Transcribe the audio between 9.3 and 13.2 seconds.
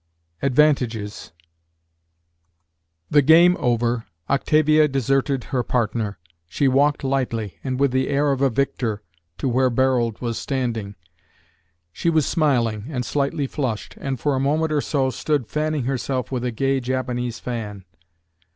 to where Barold was standing. She was smiling, and